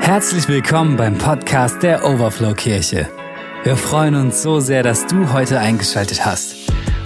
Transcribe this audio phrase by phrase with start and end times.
[0.00, 3.08] Herzlich willkommen beim Podcast der Overflow Kirche.
[3.62, 6.56] Wir freuen uns so sehr, dass du heute eingeschaltet hast.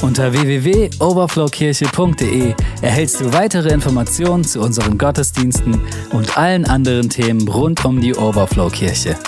[0.01, 8.01] Unter www.overflowkirche.de erhältst du weitere Informationen zu unseren Gottesdiensten und allen anderen Themen rund um
[8.01, 9.19] die Overflow Kirche.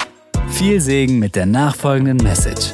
[0.48, 2.72] Viel Segen mit der nachfolgenden Message.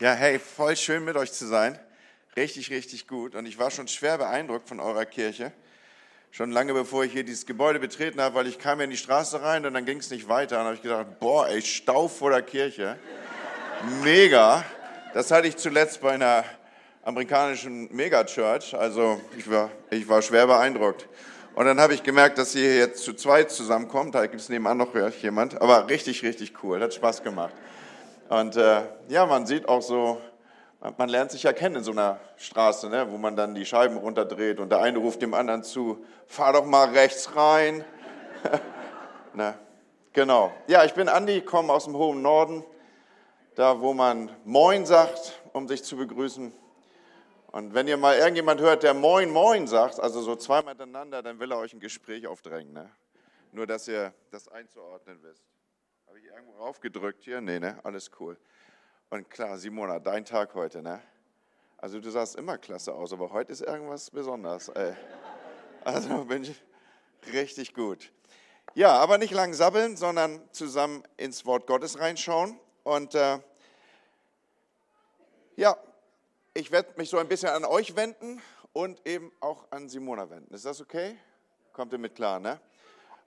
[0.00, 1.78] Ja, hey, voll schön mit euch zu sein.
[2.36, 3.34] Richtig, richtig gut.
[3.34, 5.52] Und ich war schon schwer beeindruckt von eurer Kirche.
[6.32, 9.42] Schon lange bevor ich hier dieses Gebäude betreten habe, weil ich kam in die Straße
[9.42, 10.60] rein und dann ging es nicht weiter.
[10.60, 12.96] Und habe ich gedacht, boah, ey, Stau vor der Kirche.
[14.04, 14.64] Mega.
[15.12, 16.44] Das hatte ich zuletzt bei einer
[17.02, 18.76] amerikanischen Megachurch.
[18.76, 21.08] Also ich war, ich war schwer beeindruckt.
[21.56, 24.14] Und dann habe ich gemerkt, dass ihr jetzt zu zweit zusammenkommt.
[24.14, 25.60] Da gibt es nebenan noch jemand.
[25.60, 26.80] Aber richtig, richtig cool.
[26.80, 27.54] Hat Spaß gemacht.
[28.28, 30.20] Und äh, ja, man sieht auch so,
[30.96, 33.96] man lernt sich ja kennen in so einer Straße, ne, wo man dann die Scheiben
[33.98, 37.84] runterdreht und der eine ruft dem anderen zu, fahr doch mal rechts rein.
[39.34, 39.58] ne,
[40.12, 40.52] genau.
[40.66, 42.64] Ja, ich bin Andi, komme aus dem hohen Norden,
[43.56, 46.52] da wo man Moin sagt, um sich zu begrüßen.
[47.52, 51.40] Und wenn ihr mal irgendjemand hört, der Moin Moin sagt, also so zweimal miteinander, dann
[51.40, 52.72] will er euch ein Gespräch aufdrängen.
[52.72, 52.90] Ne?
[53.52, 55.44] Nur, dass ihr das einzuordnen wisst.
[56.06, 57.40] Habe ich irgendwo raufgedrückt hier?
[57.40, 57.78] Nee, ne?
[57.82, 58.38] Alles cool.
[59.12, 61.02] Und klar, Simona, dein Tag heute, ne?
[61.78, 64.68] Also du sahst immer klasse aus, aber heute ist irgendwas besonders.
[64.68, 64.94] Ey.
[65.82, 66.62] Also bin ich
[67.32, 68.12] richtig gut.
[68.74, 72.60] Ja, aber nicht lang sabbeln, sondern zusammen ins Wort Gottes reinschauen.
[72.84, 73.40] Und äh,
[75.56, 75.76] ja,
[76.54, 78.40] ich werde mich so ein bisschen an euch wenden
[78.72, 80.54] und eben auch an Simona wenden.
[80.54, 81.18] Ist das okay?
[81.72, 82.60] Kommt ihr mit klar, ne?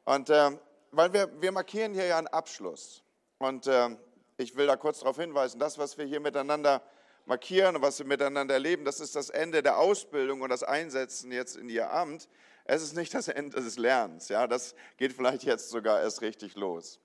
[0.05, 0.51] Und äh,
[0.91, 3.03] weil wir, wir markieren hier ja einen Abschluss.
[3.37, 3.97] Und äh,
[4.37, 6.81] ich will da kurz darauf hinweisen, das, was wir hier miteinander
[7.25, 11.31] markieren und was wir miteinander erleben, das ist das Ende der Ausbildung und das Einsetzen
[11.31, 12.27] jetzt in Ihr Amt.
[12.65, 14.29] Es ist nicht das Ende des Lernens.
[14.29, 16.99] Ja, das geht vielleicht jetzt sogar erst richtig los.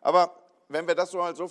[0.00, 0.36] Aber
[0.68, 1.50] wenn wir das so halt so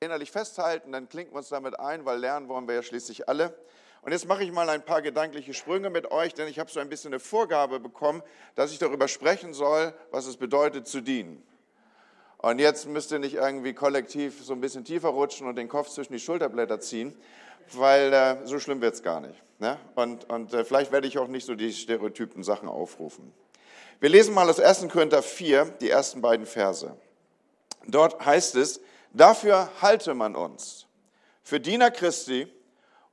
[0.00, 3.56] innerlich festhalten, dann klinken wir uns damit ein, weil lernen wollen wir ja schließlich alle.
[4.02, 6.80] Und jetzt mache ich mal ein paar gedankliche Sprünge mit euch, denn ich habe so
[6.80, 8.22] ein bisschen eine Vorgabe bekommen,
[8.54, 11.42] dass ich darüber sprechen soll, was es bedeutet zu dienen.
[12.38, 15.88] Und jetzt müsst ihr nicht irgendwie kollektiv so ein bisschen tiefer rutschen und den Kopf
[15.88, 17.16] zwischen die Schulterblätter ziehen,
[17.72, 19.42] weil äh, so schlimm wird es gar nicht.
[19.58, 19.78] Ne?
[19.94, 23.32] Und, und äh, vielleicht werde ich auch nicht so die stereotypen Sachen aufrufen.
[24.00, 24.88] Wir lesen mal aus 1.
[24.88, 26.94] Korinther 4, die ersten beiden Verse.
[27.86, 28.80] Dort heißt es,
[29.12, 30.86] dafür halte man uns,
[31.42, 32.52] für Diener Christi,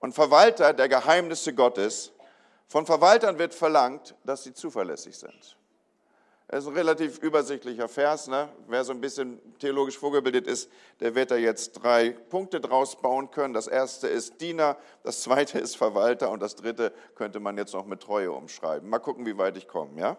[0.04, 2.12] und Verwalter der Geheimnisse Gottes.
[2.68, 5.58] Von Verwaltern wird verlangt, dass sie zuverlässig sind.
[6.48, 8.28] Das ist ein relativ übersichtlicher Vers.
[8.28, 8.50] Ne?
[8.68, 13.32] Wer so ein bisschen theologisch vorgebildet ist, der wird da jetzt drei Punkte draus bauen
[13.32, 13.54] können.
[13.54, 17.86] Das erste ist Diener, das zweite ist Verwalter und das dritte könnte man jetzt noch
[17.86, 18.90] mit Treue umschreiben.
[18.90, 20.00] Mal gucken, wie weit ich komme.
[20.00, 20.18] Ja?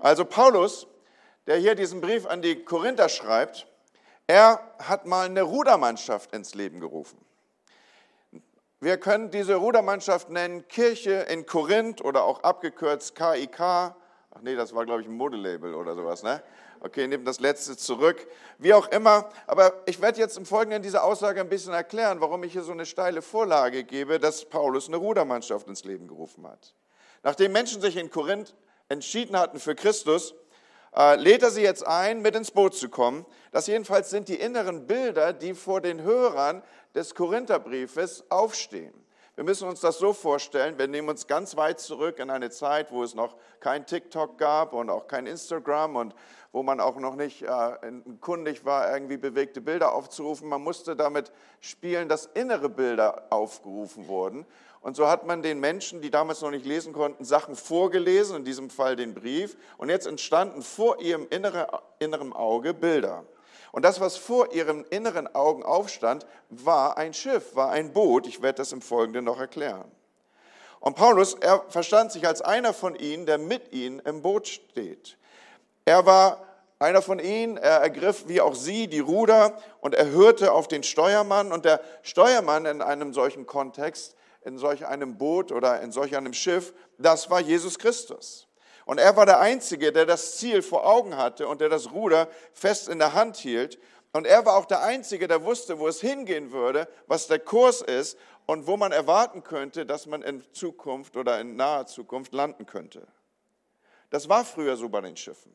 [0.00, 0.86] Also Paulus,
[1.46, 3.66] der hier diesen Brief an die Korinther schreibt,
[4.26, 7.24] er hat mal eine Rudermannschaft ins Leben gerufen.
[8.80, 13.94] Wir können diese Rudermannschaft nennen Kirche in Korinth oder auch abgekürzt KIK.
[14.36, 16.22] Ach nee, das war, glaube ich, ein Modelabel oder sowas.
[16.22, 16.42] Ne?
[16.80, 18.28] Okay, nehmt das letzte zurück.
[18.58, 19.30] Wie auch immer.
[19.46, 22.72] Aber ich werde jetzt im Folgenden diese Aussage ein bisschen erklären, warum ich hier so
[22.72, 26.74] eine steile Vorlage gebe, dass Paulus eine Rudermannschaft ins Leben gerufen hat.
[27.22, 28.54] Nachdem Menschen sich in Korinth
[28.90, 30.34] entschieden hatten für Christus,
[30.94, 33.24] äh, lädt er sie jetzt ein, mit ins Boot zu kommen.
[33.52, 36.62] Das jedenfalls sind die inneren Bilder, die vor den Hörern
[36.94, 38.92] des Korintherbriefes aufstehen.
[39.36, 42.90] Wir müssen uns das so vorstellen, wir nehmen uns ganz weit zurück in eine Zeit,
[42.90, 46.14] wo es noch kein TikTok gab und auch kein Instagram und
[46.52, 47.48] wo man auch noch nicht äh,
[48.22, 50.48] kundig war, irgendwie bewegte Bilder aufzurufen.
[50.48, 54.46] Man musste damit spielen, dass innere Bilder aufgerufen wurden.
[54.80, 58.44] Und so hat man den Menschen, die damals noch nicht lesen konnten, Sachen vorgelesen, in
[58.44, 59.58] diesem Fall den Brief.
[59.76, 63.26] Und jetzt entstanden vor ihrem inneren Auge Bilder.
[63.76, 68.26] Und das, was vor ihren inneren Augen aufstand, war ein Schiff, war ein Boot.
[68.26, 69.84] Ich werde das im Folgenden noch erklären.
[70.80, 75.18] Und Paulus, er verstand sich als einer von ihnen, der mit ihnen im Boot steht.
[75.84, 76.42] Er war
[76.78, 80.82] einer von ihnen, er ergriff wie auch sie die Ruder und er hörte auf den
[80.82, 81.52] Steuermann.
[81.52, 86.32] Und der Steuermann in einem solchen Kontext, in solch einem Boot oder in solch einem
[86.32, 88.45] Schiff, das war Jesus Christus.
[88.86, 92.28] Und er war der Einzige, der das Ziel vor Augen hatte und der das Ruder
[92.52, 93.80] fest in der Hand hielt.
[94.12, 97.82] Und er war auch der Einzige, der wusste, wo es hingehen würde, was der Kurs
[97.82, 98.16] ist
[98.46, 103.08] und wo man erwarten könnte, dass man in Zukunft oder in naher Zukunft landen könnte.
[104.10, 105.52] Das war früher so bei den Schiffen.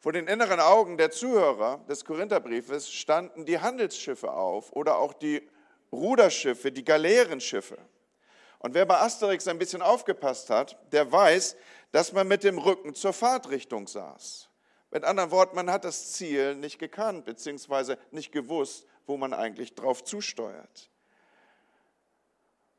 [0.00, 5.48] Vor den inneren Augen der Zuhörer des Korintherbriefes standen die Handelsschiffe auf oder auch die
[5.90, 7.78] Ruderschiffe, die Galeerenschiffe.
[8.64, 11.54] Und wer bei Asterix ein bisschen aufgepasst hat, der weiß,
[11.92, 14.48] dass man mit dem Rücken zur Fahrtrichtung saß.
[14.90, 19.74] Mit anderen Worten, man hat das Ziel nicht gekannt, beziehungsweise nicht gewusst, wo man eigentlich
[19.74, 20.88] drauf zusteuert.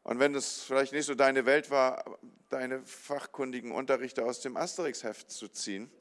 [0.01, 2.17] Und wenn es vielleicht nicht so deine Welt war,
[2.49, 5.91] deine fachkundigen Unterrichter aus dem Asterix-Heft zu ziehen,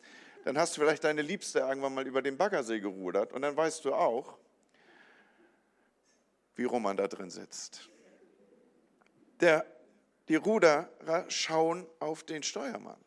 [0.47, 3.85] dann hast du vielleicht deine Liebste irgendwann mal über den Baggersee gerudert und dann weißt
[3.85, 4.39] du auch,
[6.55, 7.91] wie Roman da drin sitzt.
[9.41, 9.67] Der,
[10.29, 13.03] die Ruderer schauen auf den Steuermann.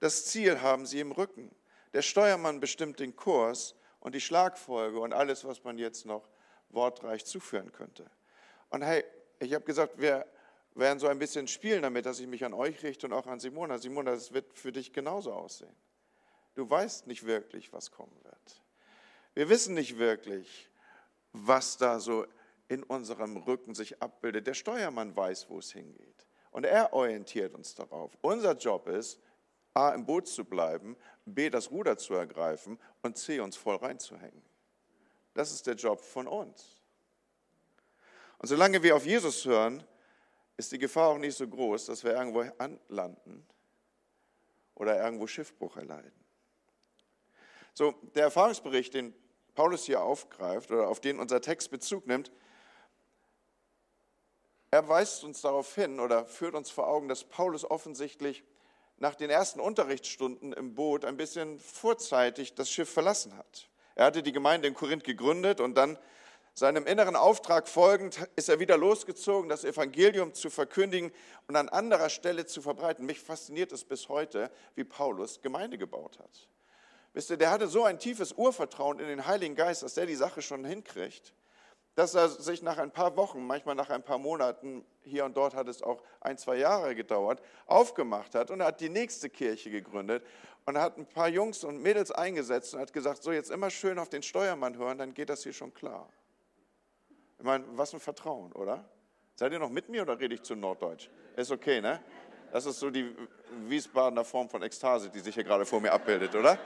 [0.00, 1.54] Das Ziel haben sie im Rücken.
[1.92, 6.28] Der Steuermann bestimmt den Kurs und die Schlagfolge und alles, was man jetzt noch
[6.70, 8.10] wortreich zuführen könnte.
[8.70, 9.04] Und hey,
[9.38, 10.26] ich habe gesagt, wir
[10.74, 13.38] werden so ein bisschen spielen damit, dass ich mich an euch richte und auch an
[13.38, 13.78] Simona.
[13.78, 15.74] Simona, das wird für dich genauso aussehen.
[16.54, 18.62] Du weißt nicht wirklich, was kommen wird.
[19.34, 20.68] Wir wissen nicht wirklich,
[21.32, 22.26] was da so
[22.68, 24.46] in unserem Rücken sich abbildet.
[24.46, 26.26] Der Steuermann weiß, wo es hingeht.
[26.50, 28.16] Und er orientiert uns darauf.
[28.22, 29.20] Unser Job ist,
[29.74, 34.42] A, im Boot zu bleiben, B, das Ruder zu ergreifen und C, uns voll reinzuhängen.
[35.34, 36.80] Das ist der Job von uns.
[38.38, 39.82] Und solange wir auf Jesus hören,
[40.56, 43.44] ist die Gefahr auch nicht so groß, dass wir irgendwo anlanden
[44.74, 46.12] oder irgendwo Schiffbruch erleiden.
[47.72, 49.12] So, der Erfahrungsbericht, den
[49.54, 52.30] Paulus hier aufgreift oder auf den unser Text Bezug nimmt,
[54.74, 58.42] er weist uns darauf hin oder führt uns vor Augen, dass Paulus offensichtlich
[58.96, 63.68] nach den ersten Unterrichtsstunden im Boot ein bisschen vorzeitig das Schiff verlassen hat.
[63.94, 65.96] Er hatte die Gemeinde in Korinth gegründet und dann
[66.54, 71.12] seinem inneren Auftrag folgend ist er wieder losgezogen, das Evangelium zu verkündigen
[71.46, 73.06] und an anderer Stelle zu verbreiten.
[73.06, 76.48] Mich fasziniert es bis heute, wie Paulus Gemeinde gebaut hat.
[77.12, 80.16] Wisst ihr, der hatte so ein tiefes Urvertrauen in den Heiligen Geist, dass der die
[80.16, 81.32] Sache schon hinkriegt
[81.94, 85.54] dass er sich nach ein paar Wochen, manchmal nach ein paar Monaten, hier und dort
[85.54, 89.70] hat es auch ein, zwei Jahre gedauert, aufgemacht hat und er hat die nächste Kirche
[89.70, 90.24] gegründet
[90.66, 93.98] und hat ein paar Jungs und Mädels eingesetzt und hat gesagt, so jetzt immer schön
[93.98, 96.08] auf den Steuermann hören, dann geht das hier schon klar.
[97.38, 98.88] Ich meine, was ein Vertrauen, oder?
[99.36, 101.10] Seid ihr noch mit mir oder rede ich zu Norddeutsch?
[101.36, 102.00] Ist okay, ne?
[102.52, 103.14] Das ist so die
[103.66, 106.56] Wiesbadener Form von Ekstase, die sich hier gerade vor mir abbildet, oder?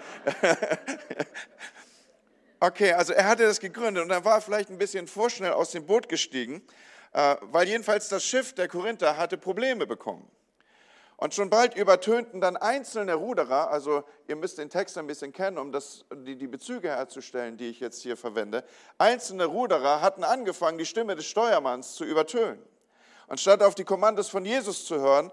[2.60, 5.86] Okay, also er hatte das gegründet und er war vielleicht ein bisschen vorschnell aus dem
[5.86, 6.60] Boot gestiegen,
[7.12, 10.28] äh, weil jedenfalls das Schiff der Korinther hatte Probleme bekommen.
[11.16, 15.58] Und schon bald übertönten dann einzelne Ruderer, also ihr müsst den Text ein bisschen kennen,
[15.58, 18.64] um das, die, die Bezüge herzustellen, die ich jetzt hier verwende.
[18.98, 22.60] Einzelne Ruderer hatten angefangen, die Stimme des Steuermanns zu übertönen.
[23.28, 25.30] Und statt auf die Kommandos von Jesus zu hören,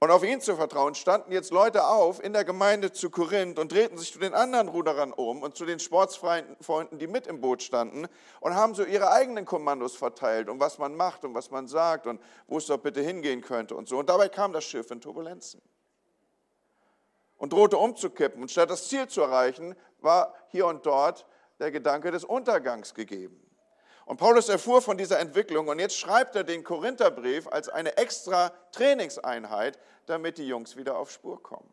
[0.00, 3.72] und auf ihn zu vertrauen, standen jetzt Leute auf in der Gemeinde zu Korinth und
[3.72, 7.62] drehten sich zu den anderen Ruderern um und zu den Sportsfreunden, die mit im Boot
[7.62, 8.06] standen
[8.40, 12.06] und haben so ihre eigenen Kommandos verteilt und was man macht und was man sagt
[12.06, 13.98] und wo es doch bitte hingehen könnte und so.
[13.98, 15.60] Und dabei kam das Schiff in Turbulenzen
[17.36, 18.42] und drohte umzukippen.
[18.42, 21.26] Und statt das Ziel zu erreichen, war hier und dort
[21.58, 23.47] der Gedanke des Untergangs gegeben.
[24.08, 28.54] Und Paulus erfuhr von dieser Entwicklung und jetzt schreibt er den Korintherbrief als eine extra
[28.72, 31.70] Trainingseinheit, damit die Jungs wieder auf Spur kommen.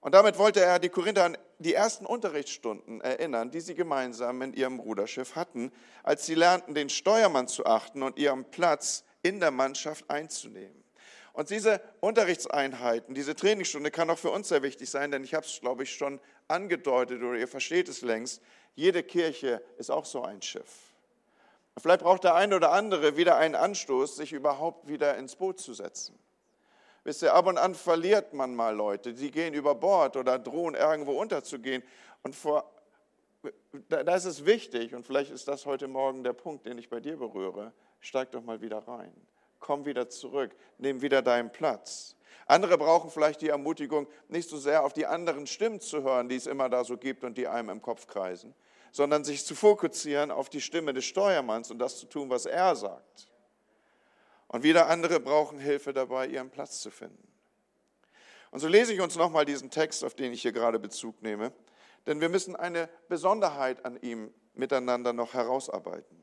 [0.00, 4.54] Und damit wollte er die Korinther an die ersten Unterrichtsstunden erinnern, die sie gemeinsam in
[4.54, 5.72] ihrem Bruderschiff hatten,
[6.04, 10.84] als sie lernten, den Steuermann zu achten und ihren Platz in der Mannschaft einzunehmen.
[11.32, 15.46] Und diese Unterrichtseinheiten, diese Trainingsstunde kann auch für uns sehr wichtig sein, denn ich habe
[15.46, 18.42] es, glaube ich, schon angedeutet oder ihr versteht es längst.
[18.74, 20.92] Jede Kirche ist auch so ein Schiff.
[21.78, 25.72] Vielleicht braucht der eine oder andere wieder einen Anstoß, sich überhaupt wieder ins Boot zu
[25.72, 26.18] setzen.
[27.04, 30.74] Wisst ihr, ab und an verliert man mal Leute, die gehen über Bord oder drohen
[30.74, 31.82] irgendwo unterzugehen.
[32.22, 32.70] Und vor,
[33.88, 37.00] da ist es wichtig, und vielleicht ist das heute Morgen der Punkt, den ich bei
[37.00, 39.12] dir berühre, steig doch mal wieder rein.
[39.58, 42.14] Komm wieder zurück, nimm wieder deinen Platz.
[42.46, 46.36] Andere brauchen vielleicht die Ermutigung, nicht so sehr auf die anderen Stimmen zu hören, die
[46.36, 48.54] es immer da so gibt und die einem im Kopf kreisen,
[48.90, 52.74] sondern sich zu fokussieren auf die Stimme des Steuermanns und das zu tun, was er
[52.76, 53.28] sagt.
[54.48, 57.26] Und wieder andere brauchen Hilfe dabei, ihren Platz zu finden.
[58.50, 61.52] Und so lese ich uns nochmal diesen Text, auf den ich hier gerade Bezug nehme,
[62.06, 66.22] denn wir müssen eine Besonderheit an ihm miteinander noch herausarbeiten.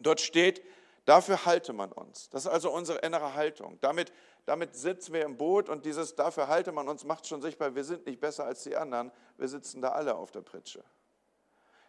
[0.00, 0.62] Dort steht,
[1.04, 2.28] dafür halte man uns.
[2.30, 3.78] Das ist also unsere innere Haltung.
[3.80, 4.12] Damit
[4.46, 7.84] damit sitzen wir im Boot und dieses dafür halte man uns macht schon sichtbar, wir
[7.84, 10.84] sind nicht besser als die anderen, wir sitzen da alle auf der Pritsche.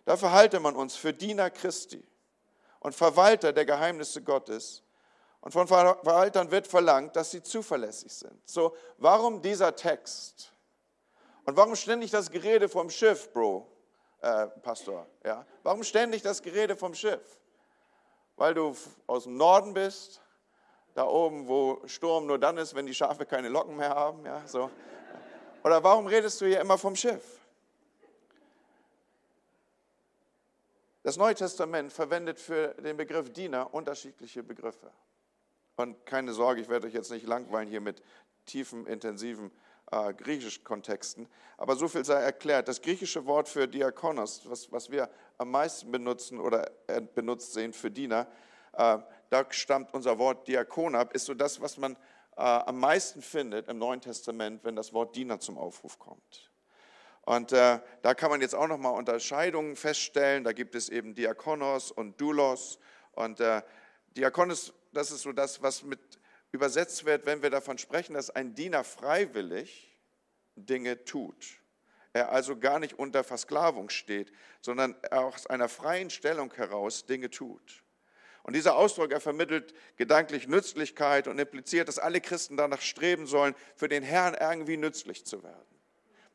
[0.05, 2.05] Dafür halte man uns für Diener Christi
[2.79, 4.83] und Verwalter der Geheimnisse Gottes.
[5.41, 8.39] Und von Verwaltern wird verlangt, dass sie zuverlässig sind.
[8.47, 10.51] So, warum dieser Text?
[11.45, 13.67] Und warum ständig das Gerede vom Schiff, Bro,
[14.21, 15.07] äh, Pastor?
[15.23, 15.45] Ja?
[15.61, 17.39] Warum ständig das Gerede vom Schiff?
[18.35, 20.21] Weil du aus dem Norden bist,
[20.95, 24.25] da oben, wo Sturm nur dann ist, wenn die Schafe keine Locken mehr haben.
[24.25, 24.71] Ja, so.
[25.63, 27.41] Oder warum redest du hier immer vom Schiff?
[31.03, 34.89] Das Neue Testament verwendet für den Begriff Diener unterschiedliche Begriffe.
[35.75, 38.01] Und keine Sorge, ich werde euch jetzt nicht langweilen hier mit
[38.45, 39.51] tiefen, intensiven
[39.91, 41.27] äh, griechischen Kontexten.
[41.57, 42.69] Aber so viel sei erklärt.
[42.69, 47.73] Das griechische Wort für Diakonos, was, was wir am meisten benutzen oder äh, benutzt sehen
[47.73, 48.27] für Diener,
[48.73, 48.97] äh,
[49.29, 51.93] da stammt unser Wort Diakon ab, ist so das, was man
[52.37, 56.51] äh, am meisten findet im Neuen Testament, wenn das Wort Diener zum Aufruf kommt.
[57.21, 60.43] Und äh, da kann man jetzt auch nochmal Unterscheidungen feststellen.
[60.43, 62.77] Da gibt es eben Diakonos und Doulos.
[63.13, 63.63] Und äh,
[64.15, 65.99] Diakonos, das ist so das, was mit
[66.51, 69.97] übersetzt wird, wenn wir davon sprechen, dass ein Diener freiwillig
[70.55, 71.59] Dinge tut.
[72.13, 77.83] Er also gar nicht unter Versklavung steht, sondern aus einer freien Stellung heraus Dinge tut.
[78.45, 83.55] Und dieser Ausdruck, er vermittelt gedanklich Nützlichkeit und impliziert, dass alle Christen danach streben sollen,
[83.75, 85.79] für den Herrn irgendwie nützlich zu werden.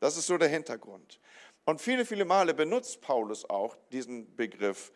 [0.01, 1.21] Das ist so der Hintergrund.
[1.63, 4.91] Und viele, viele Male benutzt Paulus auch diesen Begriff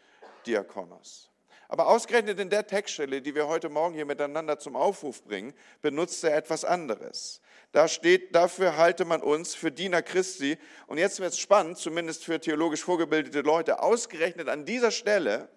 [0.45, 1.29] Diakonos.
[1.69, 6.21] Aber ausgerechnet in der Textstelle, die wir heute Morgen hier miteinander zum Aufruf bringen, benutzt
[6.25, 7.39] er etwas anderes.
[7.71, 10.57] Da steht, dafür halte man uns für Diener Christi.
[10.85, 15.47] Und jetzt wird es spannend, zumindest für theologisch vorgebildete Leute, ausgerechnet an dieser Stelle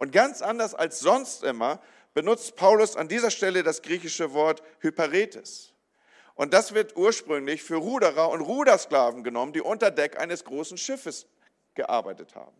[0.00, 1.80] und ganz anders als sonst immer
[2.14, 5.72] benutzt Paulus an dieser Stelle das griechische Wort Hyperetes.
[6.34, 11.26] Und das wird ursprünglich für Ruderer und Rudersklaven genommen, die unter Deck eines großen Schiffes
[11.74, 12.56] gearbeitet haben.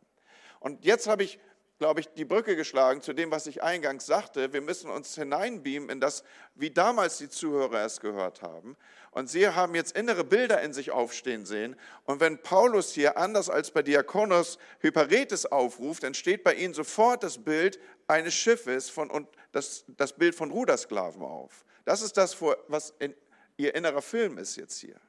[0.61, 1.41] Und jetzt habe ich,
[1.81, 4.53] glaube ich, die Brücke geschlagen zu dem, was ich eingangs sagte.
[4.53, 8.77] Wir müssen uns hineinbeamen in das, wie damals die Zuhörer es gehört haben.
[9.13, 11.75] Und sie haben jetzt innere Bilder in sich aufstehen sehen.
[12.05, 17.23] Und wenn Paulus hier anders als bei Diakonos Hyparetes aufruft, dann steht bei ihnen sofort
[17.23, 21.65] das Bild eines Schiffes von, und das, das Bild von Rudersklaven auf.
[21.87, 22.37] Das ist das,
[22.69, 23.15] was in,
[23.57, 25.01] ihr innerer Film ist jetzt hier.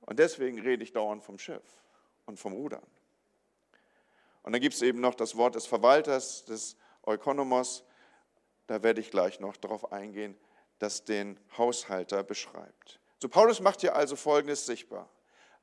[0.00, 1.62] Und deswegen rede ich dauernd vom Schiff
[2.26, 2.82] und vom Rudern.
[4.42, 7.84] Und dann gibt es eben noch das Wort des Verwalters, des Eukonomos.
[8.66, 10.36] Da werde ich gleich noch darauf eingehen
[10.82, 12.98] das den Haushalter beschreibt.
[13.20, 15.08] So Paulus macht hier also Folgendes sichtbar.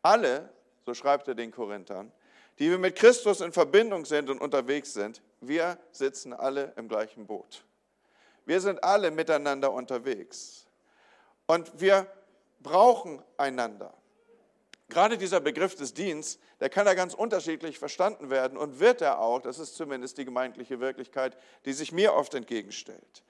[0.02, 0.50] Alle,
[0.86, 2.12] so schreibt er den Korinthern,
[2.58, 7.28] die wir mit Christus in Verbindung sind und unterwegs sind, wir sitzen alle im gleichen
[7.28, 7.66] Boot.
[8.46, 10.66] Wir sind alle miteinander unterwegs.
[11.48, 12.08] Und wir
[12.62, 13.94] brauchen einander.
[14.90, 19.20] Gerade dieser Begriff des Dienstes, der kann ja ganz unterschiedlich verstanden werden und wird er
[19.20, 23.24] auch, das ist zumindest die gemeindliche Wirklichkeit, die sich mir oft entgegenstellt.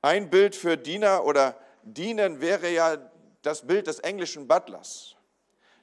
[0.00, 2.98] Ein Bild für Diener oder Dienen wäre ja
[3.42, 5.16] das Bild des englischen Butlers,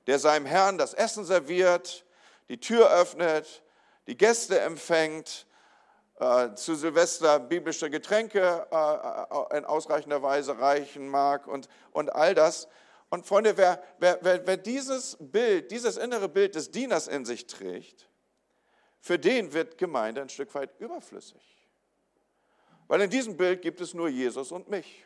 [0.08, 2.06] der seinem Herrn das Essen serviert,
[2.48, 3.62] die Tür öffnet,
[4.08, 5.46] die Gäste empfängt,
[6.20, 12.70] äh, zu Silvester biblische Getränke äh, in ausreichender Weise reichen mag und, und all das.
[13.10, 17.48] Und Freunde, wer, wer, wer, wer dieses Bild, dieses innere Bild des Dieners in sich
[17.48, 18.08] trägt,
[19.00, 21.42] für den wird Gemeinde ein Stück weit überflüssig.
[22.88, 25.06] Weil in diesem Bild gibt es nur Jesus und mich.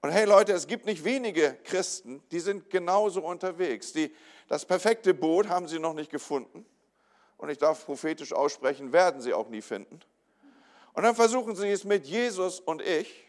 [0.00, 3.92] Und hey Leute, es gibt nicht wenige Christen, die sind genauso unterwegs.
[3.92, 4.14] Die,
[4.46, 6.64] das perfekte Boot haben sie noch nicht gefunden.
[7.36, 10.00] Und ich darf prophetisch aussprechen, werden sie auch nie finden.
[10.92, 13.26] Und dann versuchen sie es mit Jesus und ich,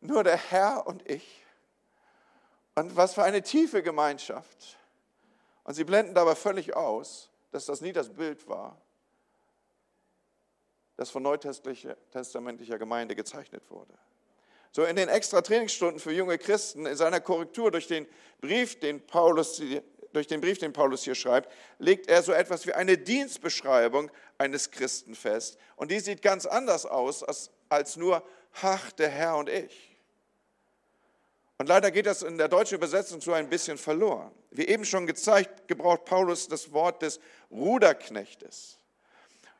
[0.00, 1.41] nur der Herr und ich.
[2.74, 4.78] Und was für eine tiefe Gemeinschaft.
[5.64, 8.80] Und sie blenden dabei völlig aus, dass das nie das Bild war,
[10.96, 13.92] das von neutestamentlicher Gemeinde gezeichnet wurde.
[14.72, 18.06] So in den extra Trainingsstunden für junge Christen, in seiner Korrektur durch den
[18.40, 19.60] Brief, den Paulus,
[20.14, 24.70] durch den Brief, den Paulus hier schreibt, legt er so etwas wie eine Dienstbeschreibung eines
[24.70, 25.58] Christen fest.
[25.76, 28.26] Und die sieht ganz anders aus als, als nur,
[28.62, 29.91] ach, der Herr und ich.
[31.58, 34.32] Und leider geht das in der deutschen Übersetzung so ein bisschen verloren.
[34.50, 38.78] Wie eben schon gezeigt, gebraucht Paulus das Wort des Ruderknechtes.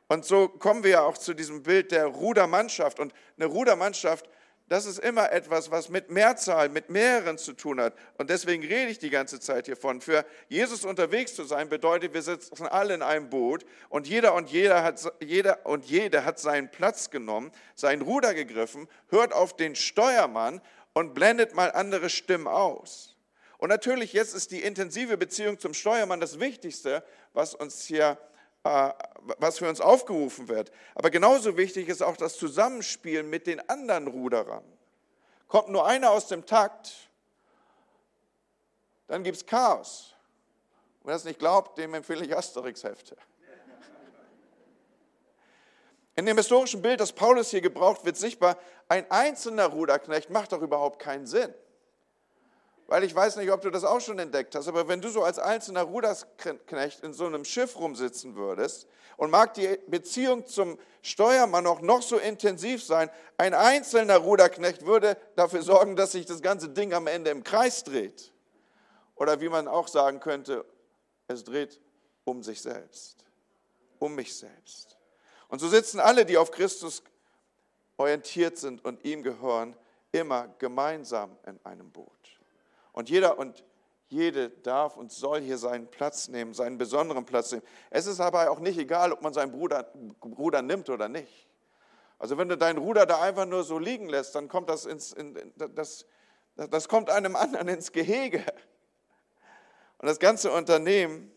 [0.07, 2.99] Und so kommen wir ja auch zu diesem Bild der Rudermannschaft.
[2.99, 4.29] Und eine Rudermannschaft,
[4.67, 7.95] das ist immer etwas, was mit Mehrzahl, mit mehreren zu tun hat.
[8.17, 10.01] Und deswegen rede ich die ganze Zeit hiervon.
[10.01, 14.49] Für Jesus unterwegs zu sein, bedeutet, wir sitzen alle in einem Boot und jeder und
[14.49, 19.75] jeder hat, jeder und jede hat seinen Platz genommen, sein Ruder gegriffen, hört auf den
[19.75, 20.61] Steuermann
[20.93, 23.15] und blendet mal andere Stimmen aus.
[23.57, 28.17] Und natürlich, jetzt ist die intensive Beziehung zum Steuermann das Wichtigste, was uns hier
[28.63, 28.91] äh,
[29.39, 30.71] was für uns aufgerufen wird.
[30.95, 34.63] Aber genauso wichtig ist auch das Zusammenspiel mit den anderen Ruderern.
[35.47, 37.09] Kommt nur einer aus dem Takt,
[39.07, 40.15] dann gibt es Chaos.
[41.03, 43.17] Wer das nicht glaubt, dem empfehle ich Asterix-Hefte.
[46.15, 50.61] In dem historischen Bild, das Paulus hier gebraucht, wird sichtbar, ein einzelner Ruderknecht macht doch
[50.61, 51.53] überhaupt keinen Sinn.
[52.87, 55.23] Weil ich weiß nicht, ob du das auch schon entdeckt hast, aber wenn du so
[55.23, 61.65] als einzelner Ruderknecht in so einem Schiff rumsitzen würdest und mag die Beziehung zum Steuermann
[61.65, 66.69] auch noch so intensiv sein, ein einzelner Ruderknecht würde dafür sorgen, dass sich das ganze
[66.69, 68.31] Ding am Ende im Kreis dreht.
[69.15, 70.65] Oder wie man auch sagen könnte,
[71.27, 71.79] es dreht
[72.25, 73.25] um sich selbst,
[73.97, 74.97] um mich selbst.
[75.53, 77.03] Und so sitzen alle, die auf Christus
[77.97, 79.75] orientiert sind und ihm gehören,
[80.11, 82.39] immer gemeinsam in einem Boot.
[82.91, 83.63] Und jeder und
[84.07, 87.61] jede darf und soll hier seinen Platz nehmen, seinen besonderen Platz nehmen.
[87.91, 89.83] Es ist aber auch nicht egal, ob man seinen Bruder,
[90.21, 91.47] Bruder nimmt oder nicht.
[92.17, 95.13] Also wenn du deinen Ruder da einfach nur so liegen lässt, dann kommt das, ins,
[95.13, 96.07] in, das,
[96.55, 98.43] das kommt einem anderen ins Gehege.
[99.99, 101.31] Und das ganze Unternehmen,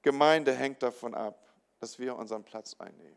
[0.00, 1.49] Gemeinde, hängt davon ab,
[1.80, 3.16] dass wir unseren Platz einnehmen.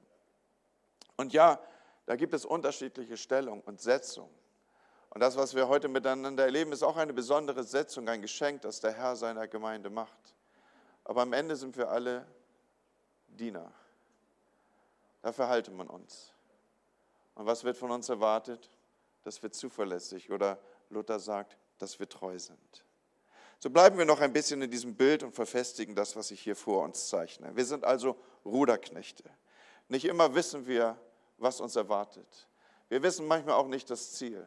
[1.18, 1.60] Und ja,
[2.06, 4.34] da gibt es unterschiedliche Stellungen und Setzungen.
[5.10, 8.80] Und das, was wir heute miteinander erleben, ist auch eine besondere Setzung, ein Geschenk, das
[8.80, 10.34] der Herr seiner Gemeinde macht.
[11.04, 12.26] Aber am Ende sind wir alle
[13.28, 13.72] Diener.
[15.22, 16.34] Dafür halte man uns.
[17.36, 18.72] Und was wird von uns erwartet?
[19.24, 20.58] Dass wir zuverlässig oder
[20.90, 22.84] Luther sagt, dass wir treu sind.
[23.64, 26.58] So bleiben wir noch ein bisschen in diesem Bild und verfestigen das, was ich hier
[26.58, 27.56] vor uns zeichne.
[27.56, 29.24] Wir sind also Ruderknechte.
[29.88, 31.00] Nicht immer wissen wir,
[31.38, 32.50] was uns erwartet.
[32.90, 34.46] Wir wissen manchmal auch nicht das Ziel.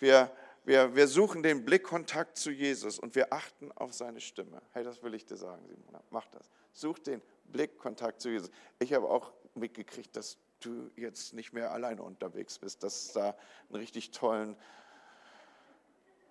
[0.00, 0.32] Wir,
[0.64, 4.60] wir, wir suchen den Blickkontakt zu Jesus und wir achten auf seine Stimme.
[4.72, 6.02] Hey, das will ich dir sagen, Simona.
[6.10, 6.50] Mach das.
[6.72, 8.50] Such den Blickkontakt zu Jesus.
[8.80, 13.36] Ich habe auch mitgekriegt, dass du jetzt nicht mehr alleine unterwegs bist, dass es da
[13.68, 14.56] einen richtig tollen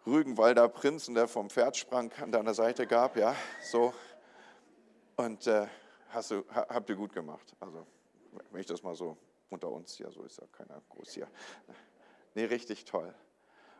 [0.05, 3.17] Rügenwalder Prinzen, der vom Pferd sprang, an deiner Seite gab.
[3.17, 3.93] Ja, so.
[5.15, 5.67] Und äh,
[6.09, 7.55] hast du, habt ihr gut gemacht.
[7.59, 7.85] Also,
[8.51, 9.17] wenn ich das mal so
[9.49, 11.27] unter uns, ja, so ist ja keiner groß hier.
[12.35, 13.13] Nee, richtig toll.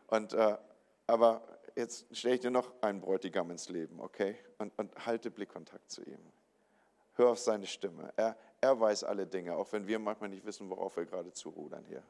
[0.08, 0.58] Und, äh,
[1.06, 1.42] aber
[1.76, 4.36] jetzt stelle ich dir noch einen Bräutigam ins Leben, okay?
[4.58, 6.20] Und, und halte Blickkontakt zu ihm.
[7.14, 8.12] Hör auf seine Stimme.
[8.16, 11.84] Er, er weiß alle Dinge, auch wenn wir manchmal nicht wissen, worauf wir gerade zurudern
[11.86, 12.02] hier.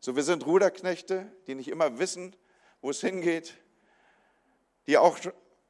[0.00, 2.34] So, wir sind Ruderknechte, die nicht immer wissen,
[2.84, 3.54] wo es hingeht,
[4.86, 5.16] die auch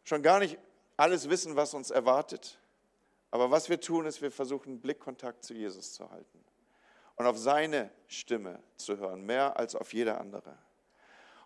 [0.03, 0.59] schon gar nicht
[0.97, 2.59] alles wissen, was uns erwartet.
[3.31, 6.45] Aber was wir tun, ist, wir versuchen Blickkontakt zu Jesus zu halten
[7.15, 10.59] und auf seine Stimme zu hören, mehr als auf jede andere.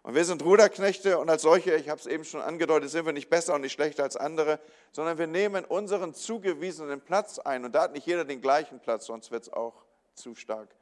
[0.03, 3.13] Und wir sind Ruderknechte und als solche, ich habe es eben schon angedeutet, sind wir
[3.13, 4.61] nicht besser und nicht schlechter als andere,
[4.93, 7.67] sondern wir nehmen unseren zugewiesenen Platz ein.
[7.67, 10.75] Und da hat nicht jeder den gleichen Platz, sonst wird es auch zu stark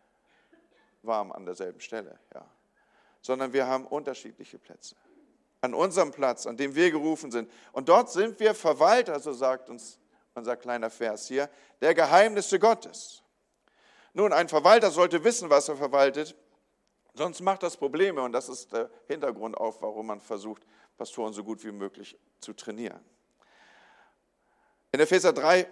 [1.03, 2.20] warm an derselben Stelle.
[2.33, 2.49] Ja.
[3.27, 4.95] Sondern wir haben unterschiedliche Plätze.
[5.61, 7.51] An unserem Platz, an dem wir gerufen sind.
[7.73, 9.99] Und dort sind wir Verwalter, so sagt uns
[10.35, 13.25] unser kleiner Vers hier, der Geheimnisse Gottes.
[14.12, 16.37] Nun, ein Verwalter sollte wissen, was er verwaltet.
[17.15, 20.62] Sonst macht das Probleme und das ist der Hintergrund auf, warum man versucht,
[20.97, 23.05] Pastoren so gut wie möglich zu trainieren.
[24.93, 25.67] In Epheser 3,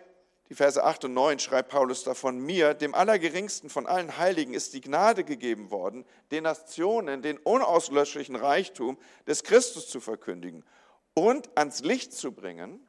[0.50, 4.74] die Verse 8 und 9 schreibt Paulus davon, mir, dem Allergeringsten von allen Heiligen, ist
[4.74, 10.64] die Gnade gegeben worden, den Nationen den unauslöschlichen Reichtum des Christus zu verkündigen
[11.14, 12.86] und ans Licht zu bringen,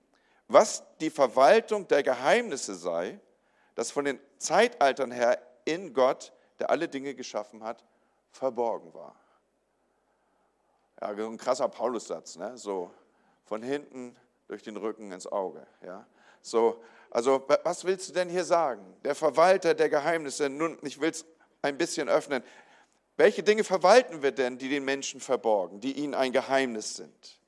[0.48, 3.20] was die Verwaltung der Geheimnisse sei,
[3.76, 7.84] das von den Zeitaltern her in Gott, der alle Dinge geschaffen hat,
[8.32, 9.16] verborgen war.
[11.02, 12.58] Ja, ein krasser Paulussatz, ne?
[12.58, 12.92] so
[13.44, 14.16] von hinten
[14.48, 15.66] durch den Rücken ins Auge.
[15.84, 16.06] Ja?
[16.42, 16.82] So,
[17.16, 18.94] also was willst du denn hier sagen?
[19.06, 21.24] Der Verwalter der Geheimnisse, nun, ich will es
[21.62, 22.44] ein bisschen öffnen.
[23.16, 27.40] Welche Dinge verwalten wir denn, die den Menschen verborgen, die ihnen ein Geheimnis sind?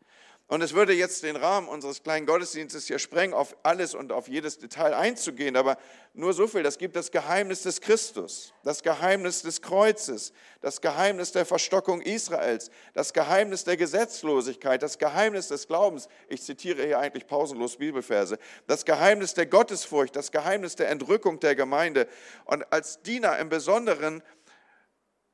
[0.50, 4.30] Und es würde jetzt den Rahmen unseres kleinen Gottesdienstes hier sprengen, auf alles und auf
[4.30, 5.78] jedes Detail einzugehen, aber
[6.14, 10.32] nur so viel, das gibt das Geheimnis des Christus, das Geheimnis des Kreuzes,
[10.62, 16.08] das Geheimnis der Verstockung Israels, das Geheimnis der Gesetzlosigkeit, das Geheimnis des Glaubens.
[16.30, 18.40] Ich zitiere hier eigentlich pausenlos Bibelverse.
[18.68, 22.08] Das Geheimnis der Gottesfurcht, das Geheimnis der Entrückung der Gemeinde.
[22.46, 24.24] Und als Diener im Besonderen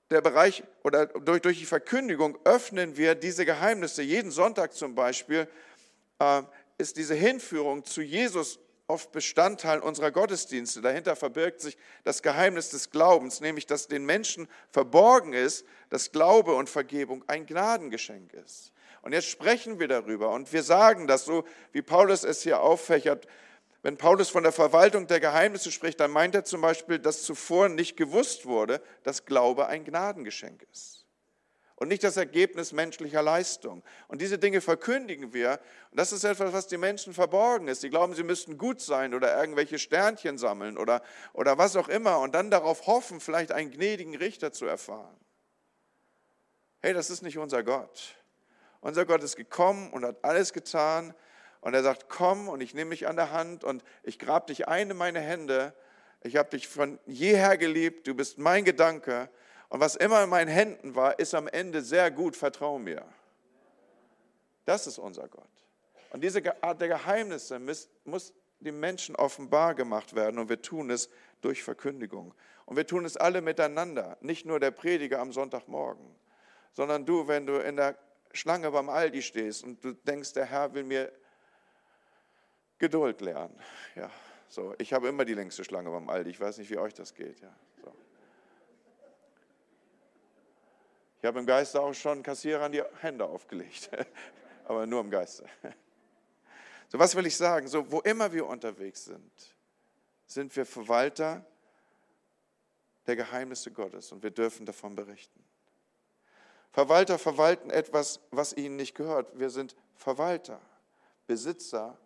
[0.10, 4.02] der Bereich oder durch, durch die Verkündigung öffnen wir diese Geheimnisse.
[4.02, 5.48] Jeden Sonntag zum Beispiel
[6.20, 6.42] äh,
[6.78, 10.82] ist diese Hinführung zu Jesus oft Bestandteil unserer Gottesdienste.
[10.82, 16.56] Dahinter verbirgt sich das Geheimnis des Glaubens, nämlich dass den Menschen verborgen ist, dass Glaube
[16.56, 18.72] und Vergebung ein Gnadengeschenk ist.
[19.02, 23.28] Und jetzt sprechen wir darüber und wir sagen das so, wie Paulus es hier auffächert.
[23.84, 27.68] Wenn Paulus von der Verwaltung der Geheimnisse spricht, dann meint er zum Beispiel, dass zuvor
[27.68, 31.06] nicht gewusst wurde, dass Glaube ein Gnadengeschenk ist.
[31.76, 33.84] und nicht das Ergebnis menschlicher Leistung.
[34.08, 35.60] Und diese Dinge verkündigen wir.
[35.92, 37.82] Und das ist etwas, was die Menschen verborgen ist.
[37.82, 41.02] Sie glauben, sie müssten gut sein oder irgendwelche Sternchen sammeln oder,
[41.34, 45.18] oder was auch immer und dann darauf hoffen, vielleicht einen gnädigen Richter zu erfahren.
[46.82, 48.16] Hey, das ist nicht unser Gott.
[48.80, 51.14] Unser Gott ist gekommen und hat alles getan.
[51.64, 54.68] Und er sagt, komm und ich nehme mich an der Hand und ich grab dich
[54.68, 55.74] ein in meine Hände.
[56.22, 59.30] Ich habe dich von jeher geliebt, du bist mein Gedanke
[59.70, 63.06] und was immer in meinen Händen war, ist am Ende sehr gut, vertrau mir.
[64.66, 65.50] Das ist unser Gott.
[66.10, 71.10] Und diese Art der Geheimnisse muss den Menschen offenbar gemacht werden und wir tun es
[71.40, 72.34] durch Verkündigung.
[72.66, 76.14] Und wir tun es alle miteinander, nicht nur der Prediger am Sonntagmorgen,
[76.74, 77.98] sondern du, wenn du in der
[78.34, 81.10] Schlange beim Aldi stehst und du denkst, der Herr will mir
[82.84, 83.58] Geduld lernen.
[83.96, 84.12] Ja,
[84.50, 84.76] so.
[84.78, 86.32] Ich habe immer die längste Schlange beim Aldi.
[86.32, 87.40] Ich weiß nicht, wie euch das geht.
[87.40, 87.56] Ja.
[91.18, 93.90] Ich habe im Geiste auch schon Kassierern die Hände aufgelegt,
[94.66, 95.46] aber nur im Geiste.
[96.90, 97.70] So, was will ich sagen?
[97.70, 99.56] So, wo immer wir unterwegs sind,
[100.26, 101.46] sind wir Verwalter
[103.08, 105.42] der Geheimnisse Gottes und wir dürfen davon berichten.
[106.72, 109.40] Verwalter verwalten etwas, was ihnen nicht gehört.
[109.40, 110.60] Wir sind Verwalter.
[111.26, 111.98] Besitzer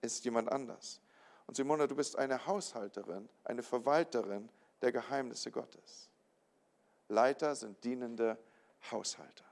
[0.00, 1.00] ist jemand anders.
[1.46, 4.48] Und Simona, du bist eine Haushalterin, eine Verwalterin
[4.82, 6.08] der Geheimnisse Gottes.
[7.08, 8.38] Leiter sind dienende
[8.90, 9.44] Haushalter.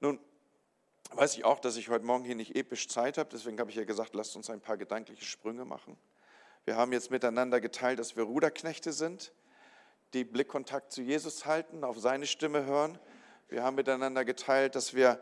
[0.00, 0.18] Nun
[1.12, 3.76] weiß ich auch, dass ich heute Morgen hier nicht episch Zeit habe, deswegen habe ich
[3.76, 5.98] ja gesagt, lasst uns ein paar gedankliche Sprünge machen.
[6.64, 9.32] Wir haben jetzt miteinander geteilt, dass wir Ruderknechte sind,
[10.12, 12.98] die Blickkontakt zu Jesus halten, auf seine Stimme hören.
[13.48, 15.20] Wir haben miteinander geteilt, dass wir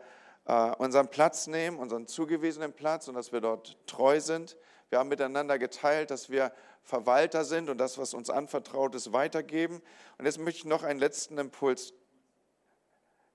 [0.49, 4.57] äh, unseren Platz nehmen, unseren zugewiesenen Platz und dass wir dort treu sind.
[4.89, 9.79] Wir haben miteinander geteilt, dass wir Verwalter sind und das, was uns anvertraut ist, weitergeben.
[10.17, 11.93] Und jetzt möchte ich noch einen letzten Impuls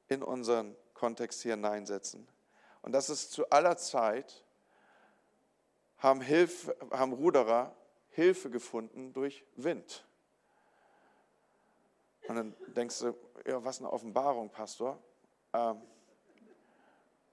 [0.09, 2.27] in unseren Kontext hier hineinsetzen.
[2.83, 4.43] Und das ist zu aller Zeit,
[5.99, 7.77] haben, Hilfe, haben Ruderer
[8.09, 10.05] Hilfe gefunden durch Wind.
[12.27, 13.15] Und dann denkst du,
[13.47, 14.99] ja, was eine Offenbarung, Pastor.
[15.53, 15.81] Ähm,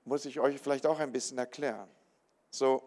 [0.06, 1.90] muss ich euch vielleicht auch ein bisschen erklären.
[2.50, 2.84] So,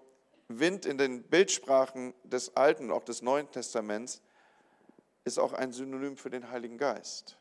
[0.48, 4.20] Wind in den Bildsprachen des Alten und auch des Neuen Testaments
[5.24, 7.38] ist auch ein Synonym für den Heiligen Geist.